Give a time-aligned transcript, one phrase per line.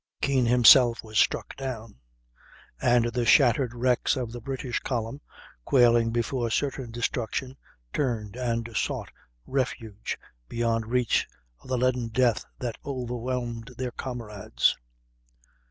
[0.19, 1.99] Keane himself was struck down;
[2.81, 5.21] and the shattered wrecks of the British column,
[5.63, 7.55] quailing before certain destruction,
[7.93, 9.11] turned and sought
[9.45, 10.17] refuge
[10.49, 11.27] beyond reach
[11.59, 14.75] of the leaden death that overwhelmed their comrades.